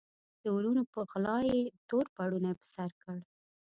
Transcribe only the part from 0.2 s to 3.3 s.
د وروڼو په غلا یې تور پوړنی پر سر کړ.